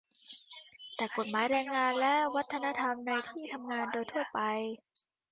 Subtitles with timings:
[0.95, 4.39] แต่กฎหมายแรงงานและวัฒนธรรมในที่ทำงานโดยทั่วไป